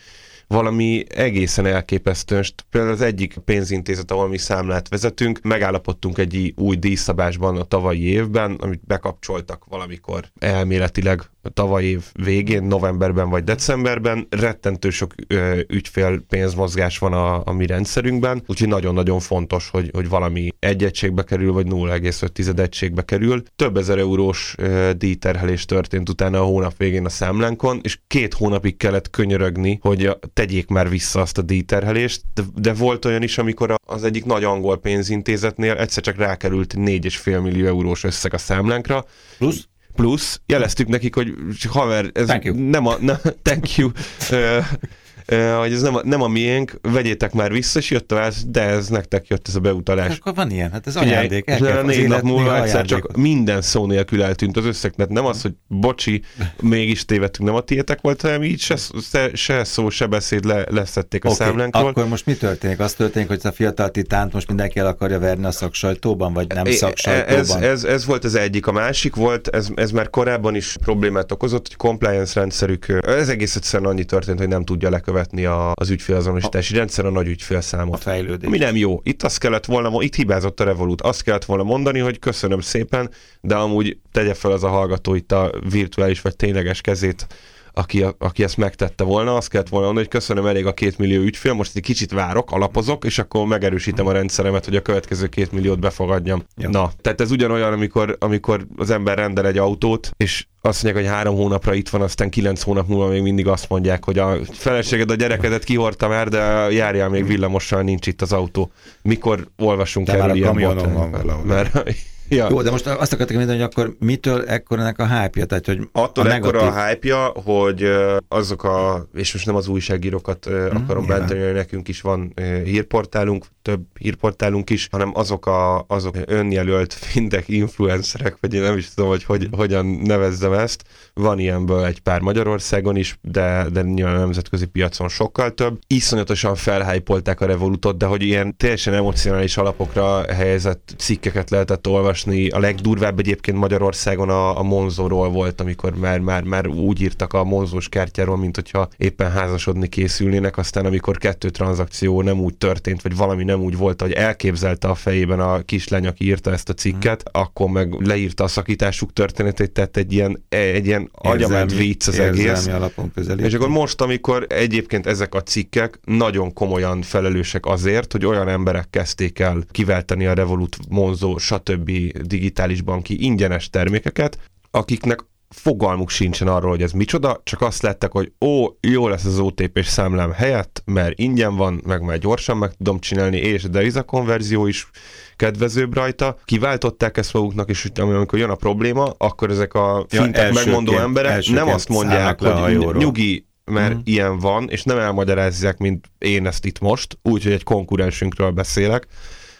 valami 0.49 1.03
egészen 1.09 1.65
elképesztő. 1.65 2.35
Most 2.35 2.65
például 2.69 2.93
az 2.93 3.01
egyik 3.01 3.37
pénzintézet, 3.37 4.11
ahol 4.11 4.27
mi 4.27 4.37
számlát 4.37 4.89
vezetünk, 4.89 5.41
megállapodtunk 5.41 6.17
egy 6.17 6.53
új 6.55 6.75
díjszabásban 6.75 7.57
a 7.57 7.63
tavalyi 7.63 8.03
évben, 8.03 8.55
amit 8.55 8.85
bekapcsoltak 8.87 9.65
valamikor 9.65 10.25
elméletileg 10.39 11.21
tavaly 11.53 11.83
év 11.83 12.03
végén, 12.13 12.63
novemberben 12.63 13.29
vagy 13.29 13.43
decemberben. 13.43 14.27
Rettentő 14.29 14.89
sok 14.89 15.13
ö, 15.27 15.59
ügyfél 15.67 16.21
pénzmozgás 16.27 16.97
van 16.97 17.13
a, 17.13 17.41
a 17.45 17.51
mi 17.51 17.65
rendszerünkben, 17.65 18.43
úgyhogy 18.47 18.67
nagyon-nagyon 18.67 19.19
fontos, 19.19 19.69
hogy, 19.69 19.89
hogy 19.93 20.09
valami 20.09 20.49
egy 20.59 20.83
egységbe 20.83 21.23
kerül, 21.23 21.53
vagy 21.53 21.65
0,5 21.67 22.59
egységbe 22.59 23.01
kerül. 23.01 23.43
Több 23.55 23.77
ezer 23.77 23.97
eurós 23.97 24.55
ö, 24.57 24.91
díjterhelés 24.97 25.65
történt 25.65 26.09
utána 26.09 26.39
a 26.39 26.43
hónap 26.43 26.77
végén 26.77 27.05
a 27.05 27.09
számlánkon, 27.09 27.79
és 27.83 27.99
két 28.07 28.33
hónapig 28.33 28.77
kellett 28.77 29.09
könyörögni, 29.09 29.79
hogy 29.81 30.05
a, 30.05 30.19
tegyék 30.33 30.67
már 30.67 30.89
vissza 30.89 31.21
azt 31.21 31.37
a 31.37 31.41
díjterhelést, 31.41 32.21
de, 32.33 32.41
de 32.55 32.73
volt 32.73 33.05
olyan 33.05 33.23
is, 33.23 33.37
amikor 33.37 33.75
az 33.85 34.03
egyik 34.03 34.25
nagy 34.25 34.43
angol 34.43 34.77
pénzintézetnél 34.77 35.73
egyszer 35.73 36.03
csak 36.03 36.17
rákerült 36.17 36.73
4,5 36.77 37.41
millió 37.41 37.65
eurós 37.65 38.03
összeg 38.03 38.33
a 38.33 38.37
számlánkra. 38.37 39.05
Plusz? 39.37 39.68
Plusz 39.99 40.41
jeleztük 40.45 40.87
nekik, 40.87 41.15
hogy 41.15 41.33
haver, 41.69 42.09
ez 42.13 42.25
thank 42.25 42.43
you. 42.43 42.69
nem 42.69 42.85
a... 42.85 42.95
Ne, 42.99 43.15
thank 43.41 43.75
you. 43.75 43.91
hogy 45.35 45.73
ez 45.73 45.81
nem 45.81 45.95
a, 45.95 46.01
nem 46.03 46.21
a 46.21 46.27
miénk, 46.27 46.79
vegyétek 46.81 47.33
már 47.33 47.51
vissza, 47.51 47.79
és 47.79 47.89
jött 47.89 48.11
válasz, 48.11 48.43
de 48.47 48.61
ez 48.61 48.87
nektek 48.87 49.27
jött 49.27 49.47
ez 49.47 49.55
a 49.55 49.59
beutalás. 49.59 50.07
Hát 50.07 50.17
akkor 50.17 50.33
van 50.35 50.51
ilyen, 50.51 50.71
hát 50.71 50.87
ez 50.87 50.95
ajándék. 50.95 51.51
Figyelj, 51.51 51.71
el 51.71 51.81
négy 51.81 52.07
nap 52.07 52.21
múlva 52.21 52.63
egyszer 52.63 52.85
csak 52.85 53.15
minden 53.15 53.61
szó 53.61 53.85
nélkül 53.85 54.23
eltűnt 54.23 54.57
az 54.57 54.65
összeg, 54.65 54.93
mert 54.97 55.09
nem 55.09 55.25
az, 55.25 55.41
hogy 55.41 55.53
bocsi, 55.67 56.21
mégis 56.61 57.05
tévedtünk, 57.05 57.47
nem 57.47 57.57
a 57.57 57.61
tietek 57.61 58.01
volt, 58.01 58.21
hanem 58.21 58.43
így 58.43 58.59
se, 58.59 58.75
se, 59.01 59.29
se 59.33 59.63
szó, 59.63 59.89
se 59.89 60.05
beszéd 60.05 60.45
le, 60.45 60.63
leszették 60.69 61.25
a 61.25 61.29
okay, 61.29 61.47
számlánkról. 61.47 61.89
Akkor 61.89 62.07
most 62.07 62.25
mi 62.25 62.33
történik? 62.33 62.79
Az 62.79 62.93
történik, 62.93 63.27
hogy 63.27 63.39
a 63.43 63.51
fiatal 63.51 63.89
titánt 63.89 64.33
most 64.33 64.47
mindenki 64.47 64.79
el 64.79 64.87
akarja 64.87 65.19
verni 65.19 65.45
a 65.45 65.51
szaksajtóban, 65.51 66.33
vagy 66.33 66.47
nem 66.47 66.65
szaksajtóban? 66.65 67.37
Ez, 67.37 67.49
ez, 67.49 67.83
ez 67.83 68.05
volt 68.05 68.23
az 68.23 68.35
egyik. 68.35 68.67
A 68.67 68.71
másik 68.71 69.15
volt, 69.15 69.47
ez, 69.47 69.67
ez 69.75 69.91
már 69.91 70.09
korábban 70.09 70.55
is 70.55 70.75
problémát 70.81 71.31
okozott, 71.31 71.67
hogy 71.67 71.75
compliance 71.75 72.39
rendszerük, 72.39 72.85
ez 73.01 73.29
egész 73.29 73.55
egyszerűen 73.55 73.89
annyi 73.89 74.03
történt, 74.03 74.37
hogy 74.39 74.47
nem 74.47 74.63
tudja 74.63 74.89
lekövetni 74.89 75.17
a, 75.45 75.71
az 75.73 75.89
ügyfélazonosítási 75.89 76.75
rendszer 76.75 77.05
a 77.05 77.09
nagy 77.09 77.27
ügyfélszámot. 77.27 77.93
A 77.93 77.97
fejlődés. 77.97 78.49
Mi 78.49 78.57
nem 78.57 78.75
jó. 78.75 78.99
Itt 79.03 79.23
azt 79.23 79.39
kellett 79.39 79.65
volna, 79.65 80.01
itt 80.01 80.15
hibázott 80.15 80.59
a 80.59 80.63
Revolut. 80.63 81.01
Azt 81.01 81.23
kellett 81.23 81.45
volna 81.45 81.63
mondani, 81.63 81.99
hogy 81.99 82.19
köszönöm 82.19 82.59
szépen, 82.59 83.09
de 83.41 83.55
amúgy 83.55 83.97
tegye 84.11 84.33
fel 84.33 84.51
az 84.51 84.63
a 84.63 84.67
hallgató 84.69 85.15
itt 85.15 85.31
a 85.31 85.51
virtuális 85.69 86.21
vagy 86.21 86.35
tényleges 86.35 86.81
kezét 86.81 87.27
aki, 87.73 88.05
aki 88.17 88.43
ezt 88.43 88.57
megtette 88.57 89.03
volna, 89.03 89.35
azt 89.35 89.49
kellett 89.49 89.69
volna 89.69 89.85
mondani, 89.85 90.07
hogy 90.09 90.19
köszönöm 90.19 90.45
elég 90.45 90.65
a 90.65 90.73
két 90.73 90.97
millió 90.97 91.21
ügyfél, 91.21 91.53
most 91.53 91.75
egy 91.75 91.81
kicsit 91.81 92.11
várok, 92.11 92.51
alapozok, 92.51 93.05
és 93.05 93.19
akkor 93.19 93.45
megerősítem 93.45 94.07
a 94.07 94.11
rendszeremet, 94.11 94.65
hogy 94.65 94.75
a 94.75 94.81
következő 94.81 95.27
két 95.27 95.51
milliót 95.51 95.79
befogadjam. 95.79 96.43
Ja. 96.57 96.69
Na, 96.69 96.91
tehát 97.01 97.21
ez 97.21 97.31
ugyanolyan, 97.31 97.73
amikor, 97.73 98.15
amikor 98.19 98.67
az 98.77 98.89
ember 98.89 99.17
rendel 99.17 99.47
egy 99.47 99.57
autót, 99.57 100.11
és 100.17 100.45
azt 100.61 100.83
mondják, 100.83 101.05
hogy 101.05 101.13
három 101.15 101.35
hónapra 101.35 101.73
itt 101.73 101.89
van, 101.89 102.01
aztán 102.01 102.29
kilenc 102.29 102.61
hónap 102.61 102.87
múlva 102.87 103.07
még 103.07 103.21
mindig 103.21 103.47
azt 103.47 103.69
mondják, 103.69 104.05
hogy 104.05 104.17
a 104.17 104.37
feleséged 104.51 105.11
a 105.11 105.15
gyerekedet 105.15 105.63
kihordta 105.63 106.07
már, 106.07 106.27
de 106.27 106.37
járjál 106.71 107.09
még 107.09 107.25
villamossal, 107.25 107.81
nincs 107.81 108.07
itt 108.07 108.21
az 108.21 108.31
autó. 108.31 108.71
Mikor 109.01 109.47
olvasunk 109.57 110.07
erről 110.07 110.35
ilyen 110.35 110.59
van 110.59 111.41
Mert 111.45 111.93
Ja. 112.29 112.47
Jó, 112.49 112.61
de 112.61 112.71
most 112.71 112.87
azt 112.87 113.13
akartam 113.13 113.35
mondani, 113.37 113.59
hogy 113.59 113.69
akkor 113.71 113.95
mitől 113.99 114.45
ekkor 114.45 114.79
ennek 114.79 114.99
a 114.99 115.07
hype-ja? 115.07 115.45
Tehát, 115.45 115.65
hogy 115.65 115.89
Attól 115.91 116.25
a 116.25 116.33
ekkor 116.33 116.55
a 116.55 116.85
hype-ja, 116.85 117.25
hogy 117.43 117.89
azok 118.27 118.63
a, 118.63 119.07
és 119.13 119.33
most 119.33 119.45
nem 119.45 119.55
az 119.55 119.67
újságírókat 119.67 120.49
mm, 120.49 120.65
akarom 120.75 121.05
bántani, 121.05 121.43
hogy 121.43 121.53
nekünk 121.53 121.87
is 121.87 122.01
van 122.01 122.33
hírportálunk, 122.63 123.45
több 123.61 123.81
hírportálunk 123.99 124.69
is, 124.69 124.87
hanem 124.91 125.11
azok 125.13 125.45
a 125.45 125.85
azok 125.87 126.15
önjelölt 126.25 126.93
fintech 127.03 127.49
influencerek, 127.49 128.37
vagy 128.41 128.53
én 128.53 128.61
nem 128.61 128.77
is 128.77 128.93
tudom, 128.93 129.09
hogy, 129.09 129.23
hogy 129.23 129.47
hogyan 129.51 129.85
nevezzem 129.85 130.53
ezt. 130.53 130.83
Van 131.13 131.39
ilyenből 131.39 131.85
egy 131.85 131.99
pár 131.99 132.21
Magyarországon 132.21 132.95
is, 132.95 133.17
de, 133.21 133.65
de 133.71 133.81
nyilván 133.81 134.15
a 134.15 134.19
nemzetközi 134.19 134.65
piacon 134.65 135.09
sokkal 135.09 135.53
több. 135.53 135.79
Iszonyatosan 135.87 136.55
felhájpolták 136.55 137.41
a 137.41 137.45
Revolutot, 137.45 137.97
de 137.97 138.05
hogy 138.05 138.23
ilyen 138.23 138.57
teljesen 138.57 138.93
emocionális 138.93 139.57
alapokra 139.57 140.33
helyezett 140.33 140.93
cikkeket 140.97 141.49
lehetett 141.49 141.87
olvasni, 141.87 142.18
olvasni. 142.27 142.49
A 142.49 142.59
legdurvább 142.59 143.19
egyébként 143.19 143.57
Magyarországon 143.57 144.29
a, 144.29 144.57
a 144.57 144.63
Monzóról 144.63 145.29
volt, 145.29 145.61
amikor 145.61 145.95
már, 145.95 146.19
már, 146.19 146.43
már 146.43 146.67
úgy 146.67 147.01
írtak 147.01 147.33
a 147.33 147.43
Monzós 147.43 147.89
kártyáról, 147.89 148.37
mint 148.37 148.55
hogyha 148.55 148.89
éppen 148.97 149.31
házasodni 149.31 149.87
készülnének, 149.87 150.57
aztán 150.57 150.85
amikor 150.85 151.17
kettő 151.17 151.49
tranzakció 151.49 152.21
nem 152.21 152.39
úgy 152.39 152.55
történt, 152.55 153.01
vagy 153.01 153.15
valami 153.15 153.43
nem 153.43 153.61
úgy 153.61 153.77
volt, 153.77 154.01
hogy 154.01 154.11
elképzelte 154.11 154.87
a 154.87 154.95
fejében 154.95 155.39
a 155.39 155.61
kislány, 155.61 156.07
aki 156.07 156.25
írta 156.25 156.51
ezt 156.51 156.69
a 156.69 156.73
cikket, 156.73 157.23
hmm. 157.31 157.41
akkor 157.41 157.69
meg 157.69 157.93
leírta 157.99 158.43
a 158.43 158.47
szakításuk 158.47 159.13
történetét, 159.13 159.71
tehát 159.71 159.97
egy 159.97 160.13
ilyen, 160.13 160.43
egy 160.49 160.85
ilyen 160.85 161.09
agyament 161.11 161.75
vicc 161.75 162.07
az 162.07 162.19
egész. 162.19 162.67
Alapon 162.67 163.11
és 163.37 163.53
akkor 163.53 163.69
most, 163.69 164.01
amikor 164.01 164.45
egyébként 164.49 165.07
ezek 165.07 165.35
a 165.35 165.41
cikkek 165.41 165.99
nagyon 166.05 166.53
komolyan 166.53 167.01
felelősek 167.01 167.65
azért, 167.65 168.11
hogy 168.11 168.25
olyan 168.25 168.47
emberek 168.47 168.87
kezdték 168.89 169.39
el 169.39 169.63
kiváltani 169.71 170.25
a 170.25 170.33
Revolut, 170.33 170.77
Monzo, 170.89 171.37
stb 171.37 171.91
digitális 172.21 172.81
banki 172.81 173.23
ingyenes 173.23 173.69
termékeket, 173.69 174.39
akiknek 174.71 175.19
fogalmuk 175.49 176.09
sincsen 176.09 176.47
arról, 176.47 176.69
hogy 176.69 176.81
ez 176.81 176.91
micsoda, 176.91 177.41
csak 177.43 177.61
azt 177.61 177.81
lettek, 177.81 178.11
hogy 178.11 178.31
ó, 178.45 178.65
jó 178.79 179.07
lesz 179.07 179.25
az 179.25 179.39
OTP-s 179.39 179.87
számlám 179.87 180.31
helyett, 180.31 180.81
mert 180.85 181.19
ingyen 181.19 181.55
van, 181.55 181.81
meg 181.85 182.01
már 182.01 182.17
gyorsan 182.17 182.57
meg 182.57 182.73
tudom 182.73 182.99
csinálni, 182.99 183.37
és 183.37 183.63
de 183.63 183.91
a 183.93 184.03
konverzió 184.03 184.67
is 184.67 184.89
kedvezőbb 185.35 185.93
rajta. 185.93 186.37
Kiváltották 186.45 187.17
ezt 187.17 187.33
maguknak, 187.33 187.69
és 187.69 187.87
amikor 187.95 188.39
jön 188.39 188.49
a 188.49 188.55
probléma, 188.55 189.13
akkor 189.17 189.49
ezek 189.49 189.73
a 189.73 190.05
fintek 190.07 190.47
ja, 190.47 190.53
megmondó 190.53 190.97
emberek 190.97 191.45
nem 191.45 191.67
azt 191.67 191.89
mondják, 191.89 192.41
hogy 192.41 192.95
nyugi, 192.95 193.47
mert 193.65 193.95
mm. 193.95 193.99
ilyen 194.03 194.39
van, 194.39 194.69
és 194.69 194.83
nem 194.83 194.97
elmagyarázzák, 194.97 195.77
mint 195.77 196.11
én 196.17 196.47
ezt 196.47 196.65
itt 196.65 196.79
most, 196.79 197.17
úgyhogy 197.21 197.51
egy 197.51 197.63
konkurensünkről 197.63 198.51
beszélek, 198.51 199.07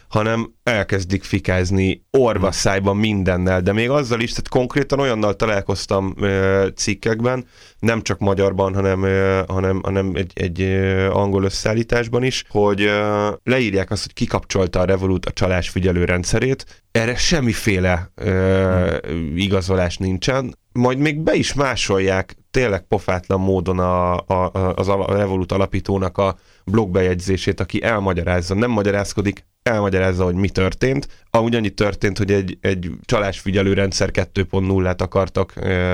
hanem 0.10 0.54
elkezdik 0.64 1.24
fikázni 1.24 2.06
orvaszájban 2.12 2.98
mindennel, 2.98 3.62
de 3.62 3.74
még 3.74 3.90
azzal 3.90 4.20
is, 4.20 4.30
tehát 4.30 4.50
konkrétan 4.50 5.00
olyannal 5.00 5.36
találkoztam 5.36 6.14
ö, 6.18 6.68
cikkekben, 6.76 7.46
nem 7.80 8.02
csak 8.02 8.20
magyarban, 8.20 8.74
hanem, 8.74 9.04
ö, 9.04 9.42
hanem, 9.48 9.80
hanem 9.84 10.12
egy, 10.16 10.32
egy 10.36 10.62
ö, 10.62 11.10
angol 11.10 11.44
összeállításban 11.44 12.24
is, 12.24 12.44
hogy 12.50 12.82
ö, 12.82 13.30
leírják 13.44 13.92
azt, 13.92 14.04
hogy 14.04 14.14
kikapcsolta 14.14 14.80
a 14.80 14.86
Revolut 14.86 15.26
a 15.26 15.32
csalás 15.32 15.70
figyelő 15.70 16.06
rendszerét, 16.06 16.84
erre 16.92 17.16
semmiféle 17.16 18.12
ö, 18.16 18.98
igazolás 19.36 19.98
nincsen, 19.98 20.58
majd 20.72 20.98
még 20.98 21.20
be 21.20 21.34
is 21.34 21.54
másolják 21.54 22.36
tényleg 22.52 22.88
pofátlan 22.88 23.40
módon 23.40 23.80
a, 23.80 24.18
a, 24.18 24.52
az 24.76 24.88
a 24.88 25.06
Revolut 25.08 25.52
alapítónak 25.52 26.18
a 26.18 26.38
blogbejegyzését, 26.66 27.60
aki 27.60 27.84
elmagyarázza, 27.84 28.56
nem 28.56 28.72
magyarázkodik, 28.72 29.46
elmagyarázza, 29.70 30.24
hogy 30.24 30.36
mi 30.36 30.50
történt. 30.50 31.08
Amúgy 31.30 31.56
annyi 31.56 31.70
történt, 31.70 32.18
hogy 32.18 32.32
egy, 32.32 32.58
egy 32.62 32.92
csalásfigyelő 33.06 33.74
rendszer 33.74 34.10
2.0-át 34.14 35.02
akartak, 35.02 35.54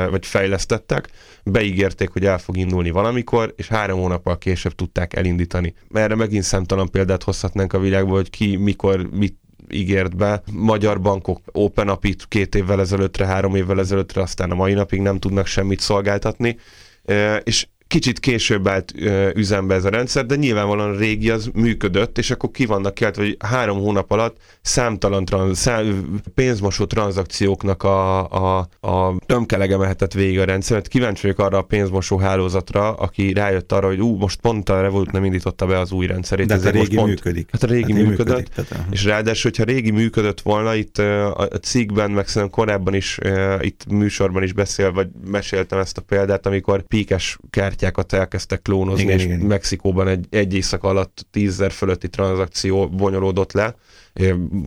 vagy 0.10 0.26
fejlesztettek, 0.26 1.10
beígérték, 1.44 2.10
hogy 2.10 2.26
el 2.26 2.38
fog 2.38 2.58
indulni 2.58 2.90
valamikor, 2.90 3.54
és 3.58 3.68
három 3.68 4.00
hónappal 4.00 4.38
később 4.38 4.76
tudták 4.76 5.16
elindítani. 5.16 5.74
Erre 5.94 6.16
megint 6.16 6.44
számtalan 6.44 6.90
példát 6.90 7.24
hozhatnánk 7.24 7.74
a 7.74 7.80
világból, 7.80 8.16
hogy 8.16 8.30
ki, 8.30 8.56
mikor, 8.56 9.10
mit 9.12 9.38
ígért 9.70 10.16
be. 10.16 10.42
Magyar 10.52 11.02
bankok 11.02 11.42
Open 11.52 11.88
Apit 11.88 12.26
két 12.28 12.56
évvel 12.56 12.80
ezelőttre, 12.80 13.26
három 13.26 13.56
évvel 13.56 13.80
ezelőttre, 13.80 14.22
aztán 14.22 14.52
a 14.52 14.56
mai 14.56 14.74
napig 14.74 15.02
nem 15.02 15.20
tudnak 15.20 15.46
semmit 15.46 15.80
szolgáltatni. 15.80 16.58
És 17.44 17.68
kicsit 17.88 18.20
később 18.20 18.68
állt 18.68 18.94
ö, 19.00 19.30
üzembe 19.36 19.76
ez 19.76 19.86
a 19.86 19.90
rendszer, 19.90 20.26
de 20.26 20.36
nyilvánvalóan 20.36 20.96
a 20.96 20.98
régi 20.98 21.30
az 21.30 21.50
működött, 21.54 22.18
és 22.18 22.32
akkor 22.32 22.52
ki 22.52 22.66
vannak 22.66 22.94
kelt, 22.94 23.16
hogy 23.16 23.38
három 23.40 23.78
hónap 23.78 24.12
alatt 24.12 24.38
számtalan 24.62 25.26
transz, 25.26 25.60
szám, 25.60 26.22
pénzmosó 26.36 26.86
tranzakcióknak 26.86 27.84
a, 27.84 28.30
a, 28.30 28.68
a 28.80 29.16
tömkelege 29.26 29.78
mehetett 29.78 30.14
végig 30.14 30.40
a 30.40 30.44
rendszer. 30.44 30.78
Hát 30.78 30.88
kíváncsi 30.88 31.22
vagyok 31.22 31.40
arra 31.40 31.58
a 31.58 31.62
pénzmosó 31.62 32.18
hálózatra, 32.18 32.94
aki 32.94 33.34
rájött 33.34 33.72
arra, 33.72 33.88
hogy 33.88 34.00
ú, 34.00 34.16
most 34.16 34.40
pont 34.40 34.70
a 34.70 34.82
Revolut 34.82 35.12
nem 35.12 35.26
indította 35.26 35.66
be 35.66 35.80
az 35.80 35.92
új 35.92 36.08
rendszerét. 36.08 36.48
De 36.48 36.54
ez 36.54 36.66
a 36.66 36.70
régi 36.70 36.96
pont, 36.96 37.08
működik. 37.08 37.50
Hát 37.52 37.64
a 37.64 37.68
régi 37.68 37.94
hát 37.94 38.02
működött, 38.02 38.28
működik, 38.28 38.54
tehát, 38.54 38.72
uh-huh. 38.72 38.86
és 38.92 39.04
ráadásul, 39.04 39.52
hogyha 39.52 39.74
régi 39.74 39.92
működött 39.92 40.42
volna, 40.42 40.76
itt 40.76 40.98
a 40.98 41.60
cikkben, 41.62 42.12
meg 42.12 42.28
szerintem 42.28 42.50
korábban 42.50 42.94
is, 42.94 43.18
itt 43.60 43.86
műsorban 43.90 44.44
is 44.44 44.54
beszél, 44.54 44.92
vagy 44.92 45.08
meséltem 45.26 45.80
ezt 45.80 45.98
a 45.98 46.02
példát, 46.02 46.46
amikor 46.46 46.82
píkes 46.88 47.38
kert 47.50 47.75
kártyákat 47.76 48.14
elkezdtek 48.14 48.62
klónozni, 48.62 49.04
igen, 49.04 49.18
és 49.18 49.24
igen. 49.24 49.40
Mexikóban 49.40 50.08
egy, 50.08 50.26
egy 50.30 50.54
éjszak 50.54 50.84
alatt 50.84 51.26
tízzer 51.32 51.72
fölötti 51.72 52.10
tranzakció 52.10 52.90
bonyolódott 52.90 53.52
le, 53.52 53.76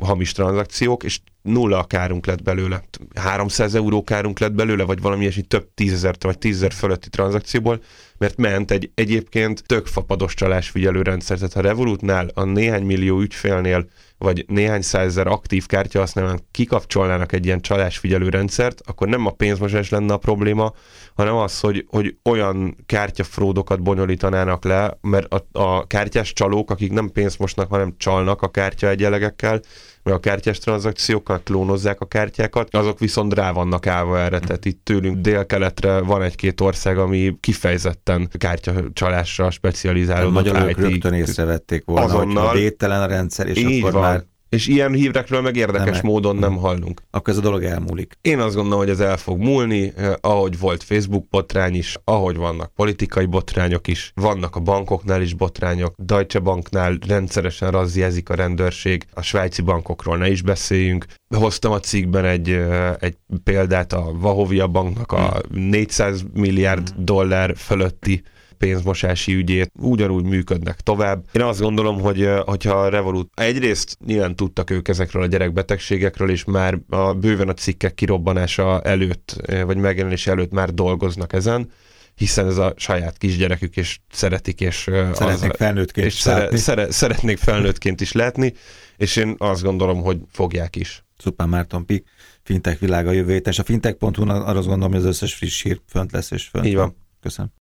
hamis 0.00 0.32
tranzakciók, 0.32 1.04
és 1.04 1.20
nulla 1.48 1.84
kárunk 1.84 2.26
lett 2.26 2.42
belőle. 2.42 2.82
300 3.14 3.74
euró 3.74 4.04
kárunk 4.04 4.38
lett 4.38 4.52
belőle, 4.52 4.84
vagy 4.84 5.00
valami 5.00 5.22
ilyesmi 5.22 5.42
több 5.42 5.68
tízezer 5.74 6.14
vagy 6.20 6.38
tízezer 6.38 6.72
fölötti 6.72 7.08
tranzakcióból, 7.08 7.80
mert 8.18 8.36
ment 8.36 8.70
egy 8.70 8.90
egyébként 8.94 9.62
tök 9.66 9.86
fapados 9.86 10.34
csalásfigyelő 10.34 11.02
rendszer. 11.02 11.36
Tehát 11.36 11.56
a 11.56 11.60
Revolutnál 11.60 12.30
a 12.34 12.44
néhány 12.44 12.84
millió 12.84 13.20
ügyfélnél 13.20 13.86
vagy 14.18 14.44
néhány 14.48 14.82
százezer 14.82 15.26
aktív 15.26 15.66
kártya 15.66 15.98
használóan 15.98 16.46
kikapcsolnának 16.50 17.32
egy 17.32 17.44
ilyen 17.44 17.60
csalásfigyelő 17.60 18.28
rendszert, 18.28 18.80
akkor 18.86 19.08
nem 19.08 19.26
a 19.26 19.30
pénzmosás 19.30 19.90
lenne 19.90 20.12
a 20.12 20.16
probléma, 20.16 20.72
hanem 21.14 21.34
az, 21.34 21.60
hogy, 21.60 21.86
hogy 21.88 22.16
olyan 22.24 22.76
kártyafródokat 22.86 23.82
bonyolítanának 23.82 24.64
le, 24.64 24.98
mert 25.00 25.32
a, 25.32 25.46
a 25.52 25.86
kártyás 25.86 26.32
csalók, 26.32 26.70
akik 26.70 26.92
nem 26.92 27.10
pénzt 27.12 27.38
mosnak, 27.38 27.70
hanem 27.70 27.94
csalnak 27.96 28.42
a 28.42 28.50
kártya 28.50 28.88
egyelegekkel, 28.88 29.60
mert 29.97 29.97
a 30.12 30.18
kártyás 30.18 30.58
tranzakciókkal 30.58 31.40
klónozzák 31.44 32.00
a 32.00 32.06
kártyákat, 32.06 32.74
azok 32.74 32.98
viszont 32.98 33.34
rá 33.34 33.52
vannak 33.52 33.86
állva 33.86 34.18
erre, 34.18 34.38
tehát 34.38 34.64
itt 34.64 34.80
tőlünk 34.84 35.16
délkeletre 35.16 36.00
van 36.00 36.22
egy-két 36.22 36.60
ország, 36.60 36.98
ami 36.98 37.36
kifejezetten 37.40 38.28
kártyacsalásra 38.38 39.50
specializálódott. 39.50 40.46
A 40.46 40.50
magyarok 40.50 40.70
IT. 40.70 40.76
rögtön 40.76 41.12
észrevették 41.12 41.84
volna, 41.84 42.04
azonnal, 42.04 42.48
hogy 42.48 42.58
védtelen 42.58 43.02
a 43.02 43.06
rendszer, 43.06 43.46
és 43.46 43.64
akkor 43.64 43.92
van. 43.92 44.02
már 44.02 44.24
És 44.48 44.66
ilyen 44.66 44.92
hírekről 44.92 45.40
meg 45.40 45.56
érdekes 45.56 46.00
Nem, 46.00 46.10
módon 46.10 46.36
nem 46.36 46.50
nem. 46.50 46.60
hallunk. 46.60 47.02
Akkor 47.10 47.32
ez 47.32 47.38
a 47.38 47.42
dolog 47.42 47.64
elmúlik. 47.64 48.18
Én 48.20 48.38
azt 48.38 48.54
gondolom, 48.54 48.78
hogy 48.78 48.90
ez 48.90 49.00
el 49.00 49.16
fog 49.16 49.38
múlni, 49.38 49.92
eh, 49.96 50.12
ahogy 50.20 50.58
volt 50.58 50.82
Facebook 50.82 51.28
botrány 51.28 51.74
is, 51.74 51.96
ahogy 52.04 52.36
vannak 52.36 52.72
politikai 52.74 53.26
botrányok 53.26 53.86
is, 53.86 54.12
vannak 54.14 54.56
a 54.56 54.60
bankoknál 54.60 55.22
is 55.22 55.34
botrányok, 55.34 55.94
Deutsche 55.96 56.38
Banknál 56.38 56.98
rendszeresen 57.06 57.70
razziázik 57.70 58.28
a 58.28 58.34
rendőrség, 58.34 59.06
a 59.14 59.22
svájci 59.22 59.62
bankokról 59.62 60.16
ne 60.16 60.30
is 60.30 60.42
beszéljünk. 60.42 61.06
Hoztam 61.36 61.72
a 61.72 61.80
cikkben 61.80 62.24
egy, 62.24 62.50
eh, 62.50 62.94
egy 62.98 63.16
példát 63.44 63.92
a 63.92 64.12
Vahovia 64.12 64.66
banknak 64.66 65.12
a 65.12 65.40
400 65.50 66.24
milliárd 66.32 66.92
dollár 66.96 67.56
fölötti 67.56 68.22
pénzmosási 68.58 69.34
ügyét, 69.34 69.72
ugyanúgy 69.80 70.24
működnek 70.24 70.80
tovább. 70.80 71.24
Én 71.32 71.42
azt 71.42 71.60
gondolom, 71.60 72.00
hogy 72.00 72.28
hogyha 72.44 72.72
a 72.72 72.88
Revolut 72.88 73.30
egyrészt 73.34 73.98
nyilván 74.06 74.36
tudtak 74.36 74.70
ők 74.70 74.88
ezekről 74.88 75.22
a 75.22 75.26
gyerekbetegségekről, 75.26 76.30
és 76.30 76.44
már 76.44 76.78
a, 76.88 77.12
bőven 77.12 77.48
a 77.48 77.54
cikkek 77.54 77.94
kirobbanása 77.94 78.80
előtt, 78.80 79.36
vagy 79.64 79.76
megjelenése 79.76 80.30
előtt 80.30 80.50
már 80.50 80.74
dolgoznak 80.74 81.32
ezen, 81.32 81.70
hiszen 82.14 82.46
ez 82.46 82.56
a 82.56 82.72
saját 82.76 83.18
kisgyerekük, 83.18 83.76
és 83.76 83.98
szeretik, 84.10 84.60
és, 84.60 84.90
Szeretnék 85.12 85.50
az, 85.52 85.56
felnőttként 85.56 86.06
és 86.06 86.12
szere, 86.12 86.56
szere, 86.56 86.90
szeretnék 86.90 87.38
felnőttként 87.38 88.00
is 88.00 88.12
látni, 88.12 88.54
és 88.96 89.16
én 89.16 89.34
azt 89.38 89.62
gondolom, 89.62 90.02
hogy 90.02 90.20
fogják 90.30 90.76
is. 90.76 91.04
Szupán 91.18 91.48
Márton 91.48 91.86
Pik, 91.86 92.06
fintech 92.42 92.80
világa 92.80 93.12
jövő 93.12 93.32
héten, 93.32 93.52
és 93.52 93.58
a 93.58 93.64
fintech.hu-n 93.64 94.28
arra 94.28 94.58
azt 94.58 94.66
gondolom, 94.66 94.92
hogy 94.92 95.00
az 95.00 95.06
összes 95.06 95.34
friss 95.34 95.62
hír 95.62 95.80
fönt 95.86 96.12
lesz, 96.12 96.30
és 96.30 96.44
fönt 96.44 96.66
Így 96.66 96.74
van. 96.74 96.96
Köszönöm. 97.20 97.50